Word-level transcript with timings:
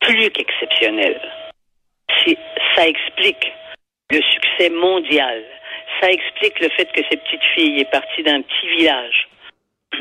plus 0.00 0.30
qu'exceptionnel. 0.30 1.20
Ça 2.74 2.86
explique 2.86 3.52
le 4.10 4.20
succès 4.22 4.70
mondial. 4.70 5.44
Ça 6.00 6.10
explique 6.10 6.58
le 6.60 6.68
fait 6.70 6.86
que 6.92 7.02
cette 7.08 7.22
petite 7.24 7.44
fille 7.54 7.80
est 7.80 7.90
partie 7.90 8.22
d'un 8.22 8.42
petit 8.42 8.68
village 8.76 9.28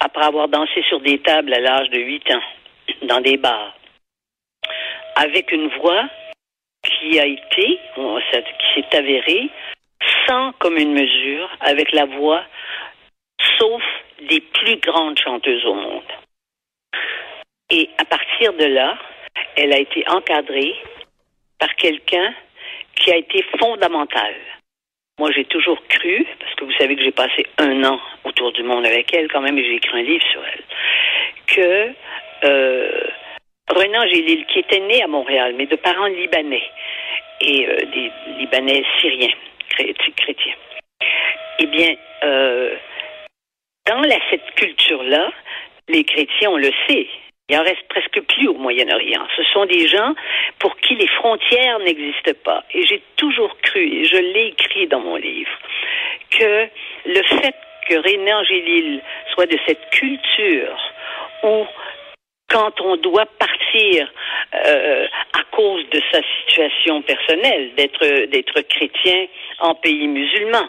après 0.00 0.24
avoir 0.24 0.48
dansé 0.48 0.82
sur 0.88 1.00
des 1.00 1.18
tables 1.20 1.52
à 1.54 1.60
l'âge 1.60 1.88
de 1.90 1.98
8 1.98 2.30
ans, 2.32 2.42
dans 3.02 3.20
des 3.20 3.36
bars, 3.36 3.74
avec 5.16 5.52
une 5.52 5.68
voix 5.78 6.08
qui 6.82 7.18
a 7.18 7.26
été, 7.26 7.78
qui 7.94 8.74
s'est 8.74 8.96
avérée, 8.96 9.50
sans 10.26 10.52
commune 10.52 10.92
mesure 10.92 11.50
avec 11.60 11.92
la 11.92 12.06
voix, 12.06 12.42
sauf 13.58 13.82
des 14.28 14.40
plus 14.40 14.76
grandes 14.76 15.18
chanteuses 15.18 15.64
au 15.64 15.74
monde. 15.74 16.12
Et 17.70 17.88
à 17.98 18.04
partir 18.04 18.52
de 18.54 18.64
là, 18.64 18.98
elle 19.60 19.74
a 19.74 19.78
été 19.78 20.02
encadrée 20.08 20.74
par 21.58 21.74
quelqu'un 21.76 22.34
qui 22.96 23.12
a 23.12 23.16
été 23.16 23.44
fondamental. 23.58 24.34
Moi, 25.18 25.30
j'ai 25.32 25.44
toujours 25.44 25.78
cru, 25.86 26.26
parce 26.38 26.54
que 26.54 26.64
vous 26.64 26.72
savez 26.72 26.96
que 26.96 27.02
j'ai 27.02 27.12
passé 27.12 27.44
un 27.58 27.84
an 27.84 28.00
autour 28.24 28.52
du 28.52 28.62
monde 28.62 28.86
avec 28.86 29.12
elle 29.14 29.28
quand 29.28 29.42
même, 29.42 29.58
et 29.58 29.64
j'ai 29.64 29.74
écrit 29.74 29.98
un 29.98 30.02
livre 30.02 30.24
sur 30.32 30.42
elle, 30.46 30.64
que 31.46 31.92
euh, 32.44 33.06
Renan 33.68 34.06
Gélil, 34.06 34.46
qui 34.46 34.60
était 34.60 34.80
né 34.80 35.02
à 35.02 35.06
Montréal, 35.06 35.54
mais 35.56 35.66
de 35.66 35.76
parents 35.76 36.06
libanais, 36.06 36.64
et 37.42 37.68
euh, 37.68 37.76
des 37.92 38.10
Libanais 38.38 38.82
syriens, 39.00 39.34
chrétiens, 39.68 40.54
eh 41.58 41.66
bien, 41.66 41.94
euh, 42.24 42.74
dans 43.86 44.02
cette 44.30 44.54
culture-là, 44.54 45.30
les 45.88 46.04
chrétiens, 46.04 46.50
on 46.50 46.56
le 46.56 46.72
sait, 46.88 47.08
il 47.50 47.58
en 47.58 47.64
reste 47.64 47.82
presque 47.88 48.20
plus 48.28 48.46
au 48.46 48.54
Moyen-Orient. 48.54 49.26
Ce 49.36 49.42
sont 49.42 49.66
des 49.66 49.88
gens 49.88 50.14
pour 50.60 50.76
qui 50.76 50.94
les 50.94 51.08
frontières 51.08 51.80
n'existent 51.80 52.38
pas. 52.44 52.64
Et 52.72 52.86
j'ai 52.86 53.02
toujours 53.16 53.56
cru, 53.60 53.82
et 53.82 54.04
je 54.04 54.16
l'ai 54.16 54.46
écrit 54.48 54.86
dans 54.86 55.00
mon 55.00 55.16
livre, 55.16 55.50
que 56.30 56.68
le 57.06 57.22
fait 57.22 57.56
que 57.88 57.96
René 57.96 58.32
Angélil 58.32 59.02
soit 59.34 59.46
de 59.46 59.58
cette 59.66 59.90
culture 59.90 60.78
où 61.42 61.66
quand 62.48 62.80
on 62.82 62.96
doit 62.96 63.26
partir 63.26 64.08
euh, 64.54 65.06
à 65.32 65.42
cause 65.50 65.88
de 65.90 66.00
sa 66.12 66.20
situation 66.22 67.02
personnelle, 67.02 67.74
d'être 67.74 68.26
d'être 68.26 68.60
chrétien 68.60 69.26
en 69.58 69.74
pays 69.74 70.06
musulman, 70.06 70.68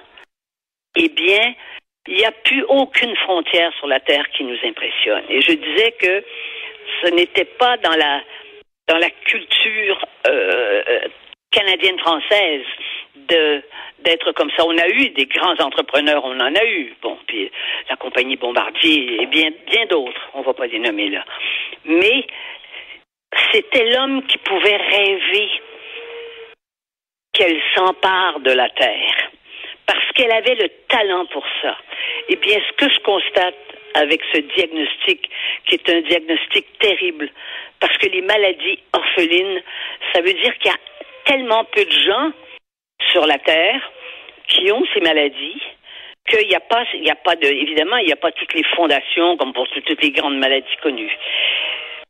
eh 0.96 1.10
bien, 1.10 1.54
il 2.08 2.16
n'y 2.16 2.26
a 2.26 2.32
plus 2.32 2.64
aucune 2.64 3.16
frontière 3.18 3.72
sur 3.78 3.88
la 3.88 4.00
terre 4.00 4.28
qui 4.36 4.44
nous 4.44 4.58
impressionne. 4.64 5.24
Et 5.30 5.42
je 5.42 5.52
disais 5.52 5.92
que 6.00 6.24
ce 7.02 7.08
n'était 7.10 7.46
pas 7.46 7.78
dans 7.78 7.96
la 7.96 8.22
dans 8.88 8.98
la 8.98 9.10
culture 9.10 10.06
euh, 10.28 11.02
canadienne 11.52 12.00
française 12.00 12.66
de 13.16 13.62
d'être 14.00 14.32
comme 14.34 14.50
ça. 14.58 14.66
On 14.66 14.78
a 14.78 14.88
eu 14.88 15.10
des 15.10 15.26
grands 15.26 15.60
entrepreneurs, 15.60 16.26
on 16.26 16.40
en 16.40 16.56
a 16.56 16.66
eu. 16.66 16.94
Bon, 17.02 17.18
puis 17.28 17.52
la 17.90 17.96
compagnie 17.96 18.36
Bombardier 18.36 19.22
et 19.22 19.26
bien 19.28 19.52
bien 19.68 19.86
d'autres, 19.86 20.30
on 20.34 20.42
va 20.42 20.54
pas 20.54 20.68
les 20.68 20.80
nommer 20.80 21.10
là. 21.10 21.24
Mais 21.86 22.26
c'était 23.52 23.90
l'homme 23.92 24.26
qui 24.28 24.38
pouvait 24.40 24.78
rêver 24.78 25.50
qu'elle 27.34 27.62
s'empare 27.76 28.40
de 28.42 28.52
la 28.52 28.70
terre 28.70 29.32
parce 29.86 30.12
qu'elle 30.14 30.32
avait 30.32 30.56
le 30.56 30.70
talent 30.88 31.26
pour 31.28 31.46
ça. 31.62 31.78
Eh 32.30 32.36
bien, 32.38 32.60
ce 32.68 32.74
que 32.74 32.92
je 32.92 33.00
constate 33.00 33.56
avec 33.94 34.22
ce 34.34 34.40
diagnostic, 34.40 35.30
qui 35.66 35.76
est 35.76 35.90
un 35.90 36.02
diagnostic 36.02 36.66
terrible, 36.80 37.30
parce 37.80 37.98
que 37.98 38.08
les 38.08 38.22
maladies 38.22 38.80
orphelines, 38.94 39.62
ça 40.14 40.22
veut 40.22 40.34
dire 40.34 40.58
qu'il 40.60 40.72
y 40.72 40.74
a 40.74 40.80
tellement 41.26 41.66
peu 41.66 41.84
de 41.84 41.92
gens 41.92 42.32
sur 43.12 43.26
la 43.26 43.38
Terre 43.40 43.92
qui 44.48 44.72
ont 44.72 44.84
ces 44.94 45.02
maladies 45.02 45.62
qu'il 46.30 46.48
n'y 46.48 46.56
a 46.56 46.60
pas, 46.60 46.84
il 46.94 47.10
a 47.10 47.16
pas 47.16 47.36
de, 47.36 47.48
évidemment, 47.48 47.98
il 47.98 48.06
n'y 48.06 48.14
a 48.14 48.18
pas 48.18 48.32
toutes 48.32 48.54
les 48.54 48.64
fondations 48.76 49.38
comme 49.38 49.54
pour 49.54 49.68
toutes 49.70 50.02
les 50.02 50.12
grandes 50.12 50.38
maladies 50.38 50.78
connues. 50.82 51.18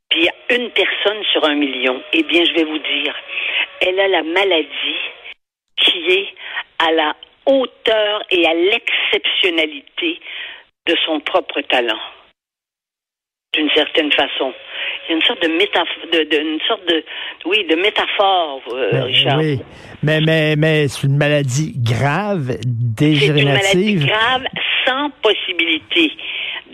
Puis 0.10 0.20
il 0.20 0.26
y 0.26 0.30
a 0.30 0.56
une 0.56 0.70
personne 0.72 1.24
sur 1.32 1.44
un 1.46 1.56
million. 1.56 2.02
Eh 2.14 2.24
bien, 2.24 2.44
je 2.44 2.54
vais 2.54 2.66
vous 2.66 2.78
dire, 2.78 3.16
elle 3.80 4.00
a 4.00 4.08
la 4.08 4.24
maladie 4.24 5.00
qui 5.78 6.12
est 6.12 6.28
à 6.80 6.92
la 6.92 7.16
hauteur 7.46 8.24
et 8.30 8.46
à 8.46 8.54
l'exceptionnalité 8.54 10.20
de 10.88 10.96
son 11.06 11.20
propre 11.20 11.62
talent. 11.62 12.00
D'une 13.54 13.70
certaine 13.72 14.12
façon. 14.14 14.54
Il 15.04 15.10
y 15.10 15.14
a 15.14 15.16
une 15.16 15.22
sorte 15.24 15.42
de 15.42 15.50
métaphore, 15.50 16.06
de, 16.12 16.38
une 16.38 16.62
sorte 16.62 16.86
de, 16.86 17.04
oui, 17.46 17.66
de 17.66 17.76
métaphore, 17.76 18.62
euh, 18.72 18.92
ben 18.92 19.04
Richard. 19.04 19.40
Oui, 19.40 19.60
mais, 20.04 20.22
mais, 20.22 20.56
mais 20.56 20.88
c'est 20.88 21.06
une 21.06 21.18
maladie 21.18 21.74
grave, 21.78 22.58
dégénérative. 22.66 23.64
C'est 23.64 23.78
une 23.78 23.98
maladie 24.00 24.06
grave 24.06 24.44
sans 24.86 25.10
possibilité 25.22 26.12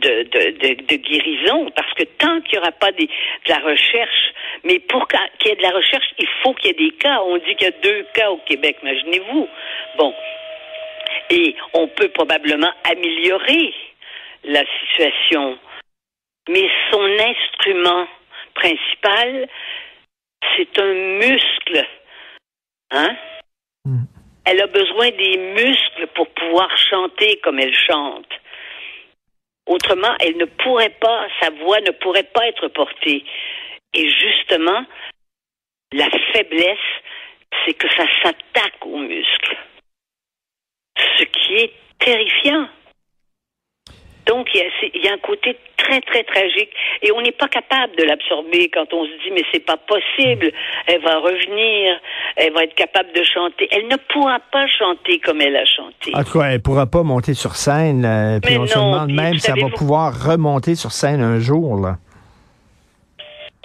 de, 0.02 0.24
de, 0.24 0.86
de, 0.86 0.96
guérison, 0.96 1.70
parce 1.76 1.92
que 1.94 2.04
tant 2.04 2.42
qu'il 2.42 2.54
n'y 2.54 2.60
aura 2.60 2.72
pas 2.72 2.92
des, 2.92 3.08
de 3.08 3.50
la 3.50 3.60
recherche, 3.60 4.34
mais 4.64 4.80
pour 4.80 5.08
qu'il 5.08 5.20
y 5.50 5.54
ait 5.54 5.56
de 5.56 5.62
la 5.64 5.72
recherche, 5.72 6.06
il 6.20 6.28
faut 6.44 6.54
qu'il 6.54 6.68
y 6.68 6.70
ait 6.70 6.90
des 6.90 6.96
cas. 6.98 7.22
On 7.26 7.38
dit 7.38 7.56
qu'il 7.56 7.68
y 7.68 7.72
a 7.72 7.82
deux 7.82 8.06
cas 8.14 8.30
au 8.30 8.38
Québec, 8.46 8.78
imaginez-vous. 8.84 9.48
Bon. 9.98 10.14
Et 11.30 11.56
on 11.74 11.88
peut 11.88 12.10
probablement 12.10 12.72
améliorer 12.84 13.74
la 14.44 14.64
situation. 14.80 15.58
Mais 16.50 16.70
son 16.92 17.04
instrument 17.04 18.08
principal, 18.54 19.48
c'est 20.56 20.80
un 20.80 20.94
muscle. 20.94 21.86
Hein? 22.92 23.16
Hmm. 23.86 24.06
Elle 24.46 24.62
a 24.62 24.68
besoin 24.68 25.10
des 25.12 25.38
muscles 25.38 26.08
pour 26.16 26.30
pouvoir 26.30 26.70
chanter 26.78 27.40
comme 27.44 27.60
elle 27.60 27.76
chante. 27.76 28.32
Autrement, 29.66 30.16
elle 30.22 30.38
ne 30.38 30.46
pourrait 30.46 30.96
pas, 31.02 31.28
sa 31.42 31.50
voix 31.50 31.82
ne 31.82 31.92
pourrait 31.92 32.30
pas 32.34 32.48
être 32.48 32.70
portée. 32.70 33.26
Et 33.94 34.10
justement, 34.10 34.86
la 35.92 36.10
faiblesse, 36.34 36.78
c'est 37.66 37.74
que 37.74 37.90
ça 37.90 38.06
s'attaque 38.22 38.86
aux 38.86 38.98
muscles. 38.98 39.58
Ce 41.18 41.24
qui 41.24 41.56
est 41.56 41.74
terrifiant. 42.00 42.70
Donc, 44.28 44.48
il 44.54 45.02
y, 45.04 45.08
a, 45.08 45.14
un 45.14 45.18
côté 45.18 45.58
très, 45.78 46.02
très 46.02 46.24
tragique. 46.24 46.70
Et 47.02 47.12
on 47.12 47.22
n'est 47.22 47.32
pas 47.32 47.48
capable 47.48 47.96
de 47.96 48.04
l'absorber 48.04 48.70
quand 48.74 48.94
on 48.94 49.06
se 49.06 49.12
dit, 49.24 49.32
mais 49.34 49.44
c'est 49.54 49.66
pas 49.66 49.78
possible. 49.78 50.52
Elle 50.86 51.02
va 51.02 51.18
revenir. 51.18 52.00
Elle 52.36 52.54
va 52.54 52.64
être 52.64 52.76
capable 52.76 53.14
de 53.14 53.24
chanter. 53.24 53.68
Elle 53.72 53.88
ne 53.88 53.96
pourra 54.12 54.40
pas 54.52 54.68
chanter 54.68 55.20
comme 55.20 55.42
elle 55.42 55.56
a 55.56 55.66
chanté. 55.66 56.12
En 56.14 56.24
tout 56.24 56.40
cas, 56.40 56.50
elle 56.52 56.62
pourra 56.62 56.88
pas 56.88 57.04
monter 57.04 57.34
sur 57.34 57.56
scène. 57.56 58.06
Euh, 58.06 58.40
puis 58.42 58.58
on 58.58 58.68
se 58.68 58.78
demande 58.78 59.12
même 59.12 59.38
si 59.38 59.50
elle 59.50 59.62
va 59.62 59.70
pouvoir 59.70 60.14
remonter 60.14 60.76
sur 60.76 60.92
scène 60.92 61.22
un 61.22 61.40
jour, 61.40 61.80
là. 61.80 61.96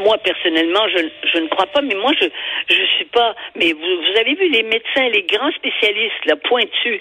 Moi, 0.01 0.19
personnellement, 0.19 0.89
je, 0.89 1.29
je, 1.33 1.39
ne 1.39 1.49
crois 1.49 1.67
pas, 1.67 1.81
mais 1.81 1.95
moi, 1.95 2.13
je 2.21 2.27
je 2.69 2.85
suis 2.97 3.05
pas. 3.05 3.37
Mais 3.55 3.73
vous, 3.73 3.79
vous 3.81 4.19
avez 4.19 4.35
vu 4.35 4.49
les 4.49 4.63
médecins, 4.65 5.09
les 5.13 5.23
grands 5.23 5.53
spécialistes, 5.53 6.25
là, 6.25 6.35
pointus 6.37 7.01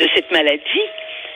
de 0.00 0.08
cette 0.14 0.30
maladie, 0.32 0.86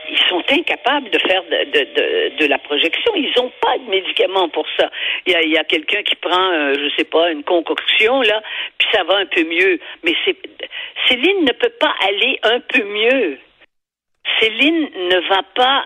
ils 0.09 0.19
sont 0.29 0.43
incapables 0.51 1.11
de 1.11 1.19
faire 1.19 1.43
de, 1.45 1.65
de, 1.65 2.37
de, 2.37 2.47
la 2.47 2.59
projection. 2.59 3.13
Ils 3.15 3.33
n'ont 3.37 3.53
pas 3.61 3.79
de 3.79 3.89
médicaments 3.89 4.49
pour 4.49 4.67
ça. 4.79 4.91
Il 5.27 5.33
y 5.33 5.59
a, 5.59 5.65
quelqu'un 5.65 6.03
qui 6.03 6.15
prend, 6.17 6.51
euh, 6.53 6.75
je 6.75 6.95
sais 6.97 7.05
pas, 7.05 7.31
une 7.31 7.45
concoction, 7.45 8.21
là, 8.23 8.43
puis 8.79 8.89
ça 8.93 9.05
va 9.05 9.17
un 9.17 9.27
peu 9.27 9.45
mieux. 9.45 9.79
Mais 10.03 10.15
Céline 11.09 11.45
ne 11.45 11.53
peut 11.53 11.73
pas 11.81 11.95
aller 12.09 12.39
un 12.43 12.61
peu 12.61 12.85
mieux. 12.85 13.39
Céline 14.41 14.91
ne 15.11 15.29
va 15.29 15.43
pas 15.55 15.85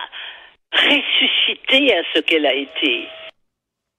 ressusciter 0.73 1.95
à 1.95 2.01
ce 2.13 2.19
qu'elle 2.21 2.45
a 2.45 2.53
été. 2.53 3.07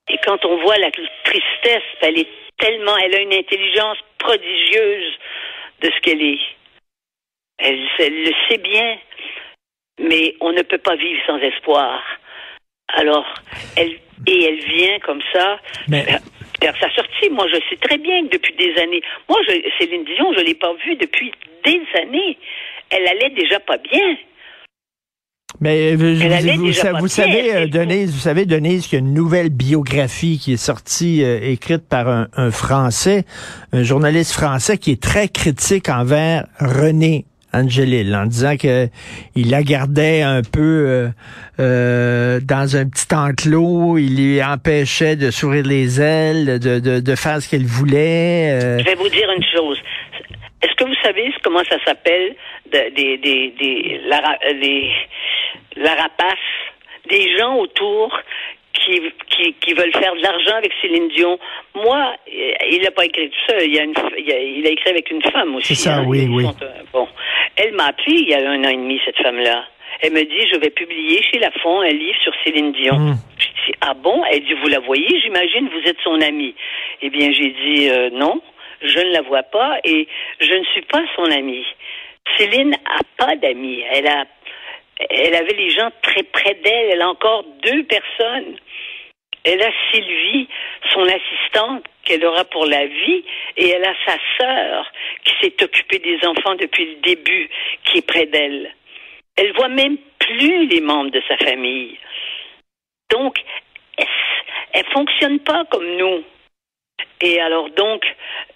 Et 0.08 0.18
quand 0.24 0.44
on 0.44 0.56
voit 0.62 0.78
la 0.78 0.90
tristesse, 1.24 1.82
elle 2.00 2.18
est 2.18 2.28
tellement, 2.58 2.96
elle 2.98 3.14
a 3.16 3.20
une 3.20 3.34
intelligence 3.34 3.98
prodigieuse 4.18 5.18
de 5.82 5.90
ce 5.90 6.00
qu'elle 6.00 6.22
est. 6.22 6.40
Elle 7.58 8.24
le 8.24 8.32
sait 8.48 8.58
bien 8.58 8.98
mais 10.00 10.34
on 10.40 10.52
ne 10.52 10.62
peut 10.62 10.78
pas 10.78 10.96
vivre 10.96 11.20
sans 11.26 11.38
espoir. 11.38 12.02
Alors, 12.88 13.26
elle 13.76 13.96
et 14.26 14.44
elle 14.44 14.58
vient 14.58 14.98
comme 15.00 15.20
ça. 15.32 15.58
Mais... 15.88 16.04
sa 16.60 16.94
sortie. 16.94 17.30
Moi, 17.30 17.46
je 17.48 17.58
sais 17.68 17.76
très 17.80 17.98
bien 17.98 18.26
que 18.26 18.32
depuis 18.32 18.54
des 18.54 18.80
années, 18.80 19.02
moi, 19.28 19.38
je, 19.48 19.54
Céline 19.78 20.04
Dion, 20.04 20.32
je 20.36 20.44
l'ai 20.44 20.54
pas 20.54 20.72
vue 20.84 20.96
depuis 20.96 21.32
des 21.64 21.80
années. 22.00 22.38
Elle 22.90 23.06
allait 23.06 23.30
déjà 23.30 23.60
pas 23.60 23.78
bien. 23.78 24.16
Mais 25.60 25.94
vous, 25.94 26.14
vous, 26.14 27.08
savez, 27.08 27.54
euh, 27.54 27.66
Denise, 27.66 28.12
vous 28.12 28.20
savez, 28.20 28.46
Denise, 28.46 28.86
qu'il 28.86 28.98
y 28.98 29.02
a 29.02 29.04
une 29.04 29.14
nouvelle 29.14 29.50
biographie 29.50 30.38
qui 30.38 30.52
est 30.52 30.56
sortie, 30.56 31.24
euh, 31.24 31.40
écrite 31.42 31.88
par 31.88 32.08
un, 32.08 32.28
un, 32.36 32.50
Français, 32.50 33.24
un 33.72 33.82
journaliste 33.82 34.32
français 34.32 34.78
qui 34.78 34.92
est 34.92 35.02
très 35.02 35.28
critique 35.28 35.88
envers 35.88 36.46
René 36.60 37.26
Angelil, 37.52 38.14
en 38.14 38.26
disant 38.26 38.56
que 38.56 38.86
il 39.34 39.50
la 39.50 39.62
gardait 39.62 40.22
un 40.22 40.42
peu 40.42 40.60
euh, 40.60 41.08
euh, 41.58 42.40
dans 42.40 42.76
un 42.76 42.88
petit 42.88 43.12
enclos, 43.14 43.98
il 43.98 44.16
lui 44.16 44.42
empêchait 44.42 45.16
de 45.16 45.30
sourire 45.30 45.64
les 45.64 46.00
ailes, 46.00 46.58
de, 46.60 46.78
de, 46.78 47.00
de 47.00 47.14
faire 47.16 47.40
ce 47.42 47.50
qu'elle 47.50 47.66
voulait. 47.66 48.52
Euh. 48.52 48.78
Je 48.78 48.84
vais 48.84 48.94
vous 48.94 49.08
dire 49.08 49.28
une 49.36 49.44
chose. 49.44 49.80
Est-ce 50.62 50.74
que 50.74 50.84
vous 50.84 50.96
savez 51.02 51.32
comment 51.42 51.64
ça 51.68 51.76
s'appelle 51.84 52.34
des 52.70 52.90
des 52.90 53.16
des 53.18 54.00
la, 54.06 54.38
les, 54.52 54.90
la 55.76 55.94
rapace, 55.94 56.38
des 57.08 57.36
gens 57.36 57.56
autour 57.56 58.16
qui, 58.74 59.00
qui, 59.28 59.54
qui, 59.60 59.74
veulent 59.74 59.92
faire 59.92 60.14
de 60.14 60.22
l'argent 60.22 60.56
avec 60.56 60.72
Céline 60.80 61.08
Dion. 61.08 61.38
Moi, 61.74 62.14
il 62.70 62.80
n'a 62.82 62.90
pas 62.90 63.04
écrit 63.04 63.30
tout 63.30 63.52
seul. 63.52 63.68
Il, 63.68 63.78
a 63.78 63.82
une, 63.82 63.94
il, 64.18 64.32
a, 64.32 64.38
il 64.38 64.66
a 64.66 64.70
écrit 64.70 64.90
avec 64.90 65.10
une 65.10 65.22
femme 65.22 65.56
aussi. 65.56 65.74
C'est 65.74 65.82
ça, 65.82 65.98
hein. 65.98 66.04
oui, 66.06 66.26
oui. 66.30 66.46
bon. 66.92 67.08
Elle 67.62 67.72
m'a 67.74 67.88
appelé 67.88 68.16
il 68.16 68.28
y 68.28 68.34
a 68.34 68.38
un 68.38 68.64
an 68.64 68.68
et 68.68 68.76
demi, 68.76 68.98
cette 69.04 69.18
femme-là. 69.18 69.64
Elle 70.00 70.12
me 70.12 70.22
dit, 70.22 70.48
je 70.50 70.58
vais 70.58 70.70
publier 70.70 71.22
chez 71.22 71.38
Lafont 71.38 71.80
un 71.80 71.90
livre 71.90 72.18
sur 72.22 72.32
Céline 72.42 72.72
Dion. 72.72 72.96
Hmm. 72.96 73.14
Je 73.38 73.66
dis, 73.66 73.78
ah 73.82 73.92
bon? 73.92 74.24
Elle 74.30 74.44
dit, 74.44 74.54
vous 74.54 74.68
la 74.68 74.78
voyez, 74.80 75.20
j'imagine, 75.20 75.68
vous 75.68 75.86
êtes 75.86 75.98
son 76.02 76.18
amie. 76.22 76.54
Eh 77.02 77.10
bien, 77.10 77.30
j'ai 77.32 77.50
dit, 77.50 77.90
euh, 77.90 78.08
non, 78.10 78.40
je 78.80 78.98
ne 78.98 79.12
la 79.12 79.20
vois 79.20 79.42
pas 79.42 79.78
et 79.84 80.08
je 80.40 80.54
ne 80.54 80.64
suis 80.64 80.82
pas 80.82 81.02
son 81.16 81.24
amie. 81.24 81.66
Céline 82.38 82.74
a 82.86 83.00
pas 83.18 83.36
d'amis. 83.36 83.82
Elle 83.92 84.06
a, 84.06 84.24
elle 85.10 85.34
avait 85.34 85.56
les 85.56 85.70
gens 85.70 85.90
très 86.00 86.22
près 86.22 86.54
d'elle. 86.64 86.90
Elle 86.92 87.02
a 87.02 87.10
encore 87.10 87.44
deux 87.62 87.82
personnes. 87.84 88.56
Elle 89.44 89.62
a 89.62 89.70
Sylvie, 89.90 90.48
son 90.92 91.02
assistante, 91.02 91.84
qu'elle 92.04 92.24
aura 92.24 92.44
pour 92.44 92.66
la 92.66 92.86
vie, 92.86 93.24
et 93.56 93.70
elle 93.70 93.84
a 93.84 93.94
sa 94.06 94.16
sœur, 94.38 94.90
qui 95.24 95.34
s'est 95.40 95.62
occupée 95.62 95.98
des 95.98 96.18
enfants 96.26 96.54
depuis 96.56 96.86
le 96.86 96.96
début, 96.96 97.48
qui 97.84 97.98
est 97.98 98.06
près 98.06 98.26
d'elle. 98.26 98.74
Elle 99.36 99.52
voit 99.54 99.68
même 99.68 99.96
plus 100.18 100.66
les 100.66 100.80
membres 100.80 101.10
de 101.10 101.22
sa 101.26 101.36
famille. 101.38 101.98
Donc, 103.10 103.38
elle, 104.72 104.84
fonctionne 104.92 105.40
pas 105.40 105.64
comme 105.70 105.96
nous? 105.96 106.22
Et 107.22 107.40
alors 107.40 107.68
donc, 107.70 108.04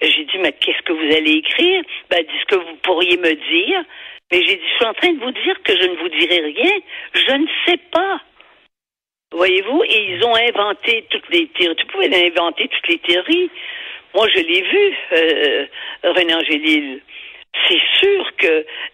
j'ai 0.00 0.24
dit, 0.24 0.38
mais 0.38 0.52
qu'est-ce 0.52 0.82
que 0.82 0.92
vous 0.92 1.16
allez 1.16 1.32
écrire? 1.32 1.82
Ben, 2.10 2.24
dit 2.24 2.38
ce 2.40 2.56
que 2.56 2.60
vous 2.60 2.76
pourriez 2.82 3.16
me 3.16 3.34
dire. 3.34 3.84
Mais 4.32 4.42
j'ai 4.42 4.56
dit, 4.56 4.62
je 4.70 4.74
suis 4.76 4.86
en 4.86 4.94
train 4.94 5.12
de 5.12 5.20
vous 5.20 5.32
dire 5.32 5.62
que 5.62 5.76
je 5.76 5.86
ne 5.86 5.96
vous 5.96 6.08
dirai 6.08 6.40
rien. 6.40 6.72
Je 7.14 7.32
ne 7.32 7.46
sais 7.66 7.78
pas. 7.90 8.20
Voyez-vous, 9.32 9.82
et 9.84 10.10
ils 10.10 10.24
ont 10.24 10.34
inventé 10.36 11.06
toutes 11.10 11.28
les 11.30 11.48
théories. 11.48 11.76
Tu 11.76 11.86
pouvais 11.86 12.26
inventer 12.26 12.68
toutes 12.68 12.88
les 12.88 12.98
théories. 12.98 13.50
Moi, 14.14 14.28
je 14.32 14.40
l'ai 14.40 14.62
vu, 14.62 14.96
euh, 15.12 15.66
René 16.04 16.34
Angélil. 16.34 17.00
C'est 17.68 17.80
sûr 18.00 18.36
que 18.36 18.46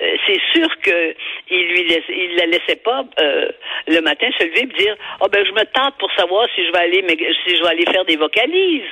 euh, 0.02 0.16
c'est 0.26 0.40
sûr 0.52 0.68
que 0.80 1.14
il 1.50 1.66
lui 1.68 1.84
laisse, 1.84 2.04
il 2.08 2.36
la 2.36 2.46
laissait 2.46 2.76
pas 2.76 3.04
euh, 3.18 3.48
le 3.86 4.00
matin 4.02 4.28
se 4.38 4.44
lever 4.44 4.60
et 4.60 4.66
dire 4.66 4.96
oh 5.22 5.28
ben 5.32 5.44
je 5.46 5.52
me 5.52 5.64
tente 5.72 5.96
pour 5.96 6.12
savoir 6.12 6.46
si 6.54 6.66
je 6.66 6.70
vais 6.70 6.78
aller 6.78 7.02
mais 7.02 7.16
si 7.16 7.56
je 7.56 7.62
vais 7.62 7.70
aller 7.70 7.86
faire 7.86 8.04
des 8.04 8.16
vocalises. 8.16 8.90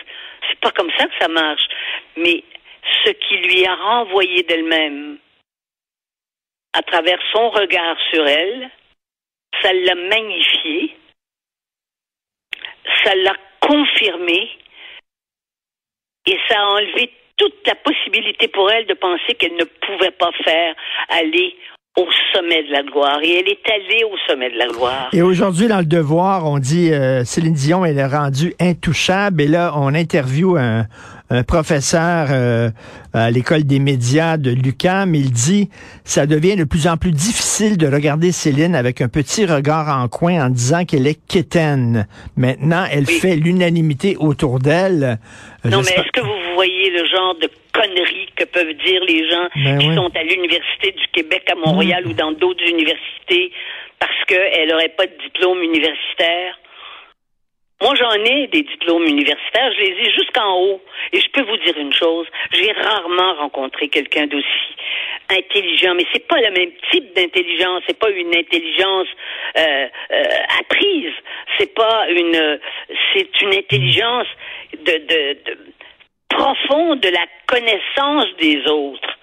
C'est 0.49 0.61
pas 0.61 0.71
comme 0.71 0.91
ça 0.97 1.05
que 1.05 1.13
ça 1.21 1.29
marche. 1.29 1.69
Mais 2.17 2.43
ce 3.05 3.11
qui 3.11 3.37
lui 3.37 3.67
a 3.67 3.75
renvoyé 3.75 4.43
d'elle-même 4.45 5.19
à 6.73 6.83
travers 6.83 7.19
son 7.33 7.51
regard 7.51 7.97
sur 8.11 8.27
elle, 8.27 8.71
ça 9.63 9.73
l'a 9.73 9.95
magnifié 9.95 10.97
ça 13.09 13.15
l'a 13.15 13.35
confirmé. 13.61 14.51
Et 16.27 16.39
ça 16.49 16.61
a 16.61 16.67
enlevé 16.67 17.11
toute 17.37 17.67
la 17.67 17.75
possibilité 17.77 18.49
pour 18.49 18.71
elle 18.71 18.87
de 18.87 18.95
penser 18.95 19.35
qu'elle 19.35 19.57
ne 19.57 19.65
pouvait 19.65 20.11
pas 20.11 20.33
faire 20.45 20.75
aller 21.09 21.57
au 21.99 22.07
sommet 22.33 22.63
de 22.65 22.73
la 22.73 22.83
gloire. 22.83 23.19
Et 23.23 23.41
elle 23.41 23.49
est 23.49 23.71
allée 23.71 24.05
au 24.05 24.17
sommet 24.29 24.51
de 24.51 24.59
la 24.59 24.67
gloire. 24.69 25.09
Et 25.13 25.23
aujourd'hui, 25.23 25.67
dans 25.67 25.79
le 25.79 25.85
Devoir, 25.85 26.47
on 26.47 26.59
dit 26.59 26.93
euh, 26.93 27.25
Céline 27.25 27.55
Dion, 27.55 27.85
elle 27.85 27.99
est 27.99 28.07
rendue 28.07 28.55
intouchable. 28.61 29.43
Et 29.43 29.49
là, 29.49 29.73
on 29.75 29.95
interviewe 29.95 30.57
un, 30.57 30.87
un 31.31 31.43
professeur 31.43 32.29
euh, 32.31 32.71
à 33.13 33.31
l'école 33.31 33.65
des 33.65 33.79
médias 33.79 34.37
de 34.37 34.51
l'UQAM. 34.51 35.15
Il 35.15 35.31
dit 35.31 35.69
ça 36.05 36.27
devient 36.27 36.57
de 36.57 36.65
plus 36.65 36.87
en 36.87 36.97
plus 36.97 37.11
difficile 37.11 37.77
de 37.77 37.87
regarder 37.87 38.33
Céline 38.33 38.75
avec 38.75 39.01
un 39.01 39.09
petit 39.09 39.45
regard 39.45 39.89
en 39.89 40.09
coin 40.09 40.47
en 40.47 40.51
disant 40.51 40.85
qu'elle 40.85 41.07
est 41.07 41.21
quétaine. 41.27 42.07
Maintenant, 42.37 42.85
elle 42.91 43.07
fait 43.07 43.37
l'unanimité 43.37 44.17
autour 44.19 44.59
d'elle. 44.59 45.19
Non, 45.65 45.83
mais 45.83 45.93
est-ce 45.93 46.13
que 46.13 46.21
vous 46.21 46.48
voyez 46.59 46.91
le 46.91 47.05
genre 47.07 47.37
de 47.37 47.49
conneries 47.73 48.31
que 48.35 48.45
peuvent 48.45 48.75
dire 48.85 49.01
les 49.05 49.31
gens 49.31 49.49
ben 49.55 49.79
qui 49.79 49.95
sont 49.95 50.11
à 50.13 50.23
l'Université 50.25 50.91
du 50.91 51.07
Québec 51.13 51.45
à 51.53 51.55
Montréal 51.55 52.03
mmh. 52.05 52.11
ou 52.11 52.13
dans 52.15 52.33
d'autres 52.33 52.67
universités 52.69 53.53
parce 54.01 54.25
qu'elle 54.27 54.69
n'aurait 54.69 54.95
pas 54.97 55.07
de 55.07 55.17
diplôme 55.23 55.63
universitaire? 55.63 56.59
Moi, 57.81 57.95
j'en 57.95 58.25
ai 58.25 58.49
des 58.49 58.63
diplômes 58.63 59.05
universitaires, 59.05 59.71
je 59.77 59.83
les 59.83 59.97
ai 60.03 60.11
jusqu'en 60.11 60.53
haut. 60.59 60.81
Et 61.13 61.21
je 61.21 61.29
peux 61.31 61.43
vous 61.43 61.59
dire 61.59 61.79
une 61.79 61.93
chose, 61.93 62.27
j'ai 62.51 62.73
rarement 62.73 63.35
rencontré 63.35 63.89
quelqu'un 63.89 64.27
d'aussi 64.27 64.75
intelligent, 65.31 65.95
mais 65.95 66.07
c'est 66.13 66.27
pas 66.27 66.41
le 66.41 66.51
même 66.51 66.73
type 66.91 67.15
d'intelligence, 67.15 67.83
c'est 67.87 67.99
pas 67.99 68.11
une 68.11 68.35
intelligence 68.35 69.07
euh, 69.59 69.87
euh, 70.11 70.25
apprise, 70.61 71.13
c'est 71.57 71.73
pas 71.75 72.09
une, 72.11 72.59
c'est 73.13 73.41
une 73.43 73.55
intelligence 73.55 74.27
de, 74.73 74.93
de, 74.93 75.37
de 75.45 75.59
profonde 76.29 77.01
de 77.01 77.09
la 77.09 77.27
connaissance 77.47 78.27
des 78.39 78.67
autres. 78.67 79.19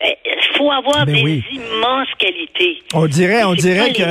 Il 0.00 0.56
faut 0.56 0.70
avoir 0.70 1.06
ben 1.06 1.14
des 1.14 1.42
immenses 1.50 2.14
qualités. 2.18 2.82
On 2.94 3.06
dirait, 3.06 3.42
on 3.42 3.54
dirait 3.54 3.92
que, 3.92 4.02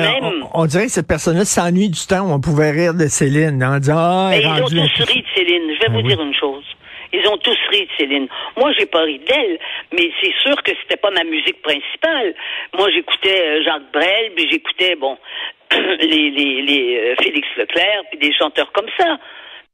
on, 0.54 0.66
dirait 0.66 0.86
que 0.86 0.92
cette 0.92 1.08
personne-là 1.08 1.46
s'ennuie 1.46 1.90
du 1.90 2.06
temps 2.06 2.28
où 2.28 2.34
on 2.34 2.42
pouvait 2.42 2.72
rire 2.72 2.94
de 2.94 3.08
Céline 3.08 3.64
en 3.64 3.80
disant, 3.80 3.96
ah, 3.98 4.30
ben, 4.32 4.42
ils 4.42 4.48
ont 4.48 4.66
tous 4.66 5.04
ri 5.06 5.22
de 5.22 5.28
Céline. 5.34 5.74
Je 5.76 5.80
vais 5.80 5.88
ben 5.88 5.94
vous 5.94 6.02
dire 6.02 6.22
une 6.22 6.36
chose. 6.36 6.66
Ils 7.14 7.26
ont 7.30 7.38
tous 7.38 7.58
ri 7.72 7.86
de 7.86 7.90
Céline. 7.98 8.28
Moi, 8.58 8.74
j'ai 8.78 8.86
pas 8.86 9.04
ri 9.04 9.20
d'elle, 9.20 9.60
mais 9.94 10.12
c'est 10.22 10.34
sûr 10.44 10.62
que 10.62 10.72
c'était 10.82 10.98
pas 10.98 11.12
ma 11.12 11.24
musique 11.24 11.62
principale. 11.62 12.36
Moi, 12.78 12.90
j'écoutais 12.92 13.40
euh, 13.40 13.64
Jacques 13.64 13.92
Brel, 13.94 14.34
puis 14.36 14.50
j'écoutais, 14.52 14.96
bon, 14.98 15.18
les, 15.72 16.32
les, 16.32 16.62
les 16.64 16.98
euh, 16.98 17.16
Félix 17.24 17.48
Leclerc, 17.56 18.04
puis 18.10 18.20
des 18.20 18.34
chanteurs 18.34 18.74
comme 18.74 18.90
ça. 19.00 19.18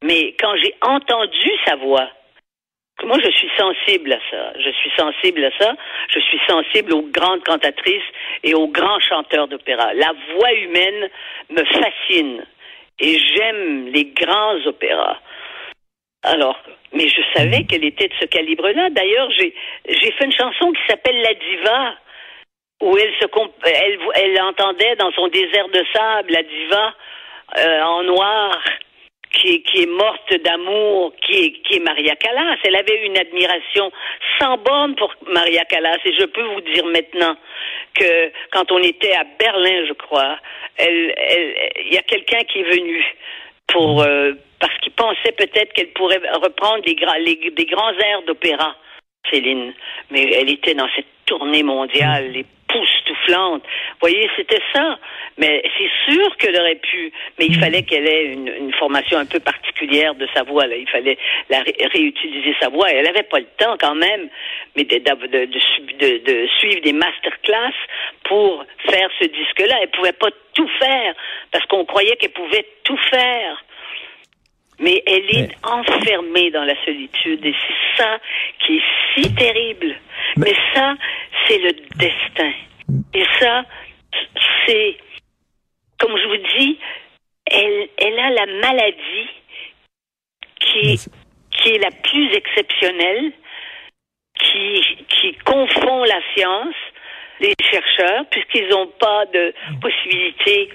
Mais 0.03 0.35
quand 0.37 0.53
j'ai 0.57 0.75
entendu 0.81 1.49
sa 1.65 1.77
voix, 1.77 2.09
moi, 3.03 3.17
je 3.23 3.31
suis 3.31 3.49
sensible 3.57 4.13
à 4.13 4.19
ça. 4.29 4.53
Je 4.59 4.69
suis 4.69 4.91
sensible 4.97 5.43
à 5.45 5.51
ça. 5.57 5.73
Je 6.09 6.19
suis 6.19 6.39
sensible 6.47 6.93
aux 6.93 7.01
grandes 7.03 7.43
cantatrices 7.43 8.09
et 8.43 8.53
aux 8.53 8.67
grands 8.67 8.99
chanteurs 8.99 9.47
d'opéra. 9.47 9.93
La 9.93 10.11
voix 10.35 10.53
humaine 10.53 11.09
me 11.49 11.63
fascine 11.63 12.45
et 12.99 13.17
j'aime 13.17 13.87
les 13.87 14.05
grands 14.05 14.57
opéras. 14.65 15.17
Alors, 16.23 16.57
mais 16.91 17.07
je 17.07 17.21
savais 17.35 17.63
qu'elle 17.63 17.85
était 17.85 18.07
de 18.07 18.13
ce 18.19 18.25
calibre-là. 18.25 18.89
D'ailleurs, 18.91 19.31
j'ai 19.31 19.53
j'ai 19.87 20.11
fait 20.11 20.25
une 20.25 20.31
chanson 20.31 20.71
qui 20.71 20.81
s'appelle 20.87 21.19
La 21.21 21.33
Diva, 21.33 21.95
où 22.83 22.97
elle 22.97 23.13
se 23.19 23.25
elle, 23.65 23.99
elle 24.15 24.41
entendait 24.41 24.95
dans 24.97 25.11
son 25.11 25.27
désert 25.29 25.69
de 25.69 25.83
sable 25.93 26.31
la 26.31 26.43
diva 26.43 26.93
euh, 27.57 27.81
en 27.81 28.03
noir 28.03 28.61
qui 29.33 29.63
est, 29.75 29.85
morte 29.87 30.33
d'amour, 30.43 31.13
qui 31.21 31.59
est, 31.71 31.79
Maria 31.79 32.15
Callas. 32.15 32.57
Elle 32.63 32.75
avait 32.75 33.05
une 33.05 33.17
admiration 33.17 33.91
sans 34.39 34.57
borne 34.57 34.95
pour 34.95 35.13
Maria 35.27 35.65
Callas. 35.65 35.97
Et 36.05 36.13
je 36.17 36.25
peux 36.25 36.43
vous 36.43 36.61
dire 36.61 36.85
maintenant 36.85 37.35
que 37.93 38.31
quand 38.51 38.71
on 38.71 38.79
était 38.79 39.13
à 39.13 39.25
Berlin, 39.37 39.85
je 39.87 39.93
crois, 39.93 40.37
il 40.79 41.91
y 41.91 41.97
a 41.97 42.03
quelqu'un 42.03 42.43
qui 42.45 42.59
est 42.59 42.75
venu 42.75 43.03
pour 43.67 44.01
euh, 44.01 44.33
parce 44.59 44.77
qu'il 44.79 44.93
pensait 44.93 45.33
peut-être 45.37 45.73
qu'elle 45.73 45.91
pourrait 45.91 46.21
reprendre 46.41 46.83
les, 46.85 46.95
les, 47.25 47.51
des 47.51 47.65
grands 47.65 47.91
airs 47.91 48.21
d'opéra, 48.23 48.75
Céline. 49.29 49.73
Mais 50.09 50.31
elle 50.31 50.49
était 50.49 50.75
dans 50.75 50.87
cette 50.95 51.07
tournée 51.25 51.63
mondiale, 51.63 52.31
les 52.31 52.45
Vous 53.27 53.61
voyez, 54.01 54.29
c'était 54.35 54.61
ça. 54.73 54.97
Mais 55.37 55.63
c'est 55.77 56.13
sûr 56.13 56.37
qu'elle 56.37 56.59
aurait 56.59 56.75
pu, 56.75 57.11
mais 57.39 57.45
il 57.47 57.57
mm. 57.57 57.59
fallait 57.59 57.83
qu'elle 57.83 58.07
ait 58.07 58.33
une, 58.33 58.73
formation 58.73 59.17
un 59.17 59.25
peu 59.25 59.39
particulière 59.39 60.15
de 60.15 60.27
sa 60.33 60.43
voix. 60.43 60.65
Là. 60.67 60.75
Il 60.75 60.89
fallait 60.89 61.17
la 61.49 61.61
réutiliser 61.61 62.55
sa 62.59 62.69
voix. 62.69 62.89
elle 62.89 63.05
n'avait 63.05 63.23
pas 63.23 63.39
le 63.39 63.47
temps 63.57 63.75
quand 63.79 63.95
même, 63.95 64.29
mais 64.75 64.83
de, 64.83 64.97
de, 64.97 65.45
de, 65.45 66.17
de 66.25 66.47
suivre 66.59 66.81
des 66.81 66.93
masterclass 66.93 67.73
pour 68.23 68.65
faire 68.89 69.09
ce 69.19 69.25
disque-là. 69.25 69.77
Elle 69.81 69.89
pouvait 69.89 70.13
pas 70.13 70.29
tout 70.53 70.69
faire 70.79 71.13
parce 71.51 71.65
qu'on 71.65 71.85
croyait 71.85 72.15
qu'elle 72.17 72.31
pouvait 72.31 72.65
tout 72.83 72.99
faire. 73.09 73.63
Mais 74.79 75.03
elle 75.05 75.29
est 75.29 75.49
enfermée 75.63 76.49
dans 76.51 76.63
la 76.63 76.75
solitude 76.83 77.45
et 77.45 77.53
c'est 77.53 78.03
ça 78.03 78.17
qui 78.59 78.77
est 78.77 78.81
si 79.13 79.35
terrible. 79.35 79.95
Mais, 80.37 80.53
ça, 80.73 80.95
c'est 81.47 81.59
le 81.59 81.71
destin. 81.95 82.51
Et 83.13 83.25
ça, 83.39 83.65
c'est, 84.65 84.97
comme 85.99 86.17
je 86.17 86.27
vous 86.27 86.57
dis, 86.57 86.79
elle, 87.45 87.89
elle 87.97 88.19
a 88.19 88.29
la 88.31 88.45
maladie 88.45 89.29
qui, 90.59 90.99
qui 91.51 91.69
est 91.69 91.79
la 91.79 91.91
plus 91.91 92.33
exceptionnelle, 92.33 93.31
qui, 94.39 94.81
qui 95.09 95.35
confond 95.45 96.03
la 96.03 96.19
science, 96.33 96.75
les 97.39 97.53
chercheurs, 97.71 98.25
puisqu'ils 98.31 98.67
n'ont 98.69 98.87
pas 98.99 99.25
de 99.27 99.53
possibilité 99.81 100.69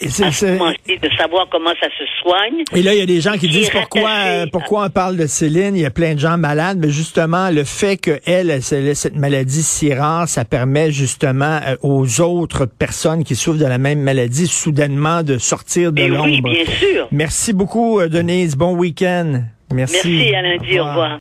de 0.00 1.16
savoir 1.16 1.46
comment 1.50 1.72
ça 1.80 1.88
se 1.98 2.04
soigne. 2.22 2.64
Et 2.74 2.82
là, 2.82 2.94
il 2.94 2.98
y 2.98 3.02
a 3.02 3.06
des 3.06 3.20
gens 3.20 3.36
qui 3.36 3.48
disent 3.48 3.70
pourquoi 3.70 4.10
euh, 4.10 4.46
pourquoi 4.50 4.86
on 4.86 4.90
parle 4.90 5.16
de 5.16 5.26
Céline, 5.26 5.76
il 5.76 5.82
y 5.82 5.86
a 5.86 5.90
plein 5.90 6.14
de 6.14 6.18
gens 6.18 6.38
malades, 6.38 6.78
mais 6.80 6.90
justement, 6.90 7.50
le 7.50 7.64
fait 7.64 7.96
qu'elle 7.96 8.20
elle, 8.24 8.62
cette 8.62 9.16
maladie 9.16 9.62
si 9.62 9.92
rare, 9.92 10.28
ça 10.28 10.44
permet 10.44 10.90
justement 10.90 11.60
euh, 11.66 11.76
aux 11.82 12.20
autres 12.20 12.66
personnes 12.66 13.24
qui 13.24 13.36
souffrent 13.36 13.58
de 13.58 13.66
la 13.66 13.78
même 13.78 14.00
maladie 14.00 14.46
soudainement 14.46 15.22
de 15.22 15.38
sortir 15.38 15.92
de 15.92 16.04
l'ombre. 16.04 16.24
Oui, 16.24 16.40
bien 16.40 16.64
sûr. 16.64 17.08
Merci 17.10 17.52
beaucoup, 17.52 18.00
euh, 18.00 18.08
Denise. 18.08 18.56
Bon 18.56 18.74
week-end. 18.74 19.42
Merci. 19.72 20.08
Merci, 20.08 20.34
à 20.34 20.42
lundi. 20.42 20.80
Au 20.80 20.84
revoir. 20.84 21.18